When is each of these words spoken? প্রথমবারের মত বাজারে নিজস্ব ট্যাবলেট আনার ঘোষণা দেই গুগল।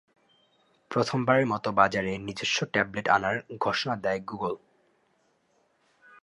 প্রথমবারের 0.91 1.45
মত 1.45 1.65
বাজারে 1.71 2.11
নিজস্ব 2.17 2.57
ট্যাবলেট 2.65 3.07
আনার 3.07 3.35
ঘোষণা 3.59 3.95
দেই 3.95 4.19
গুগল। 4.21 4.55